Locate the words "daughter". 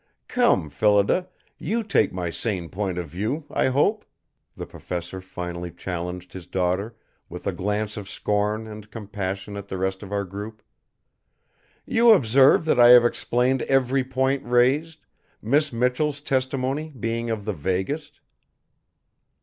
6.47-6.95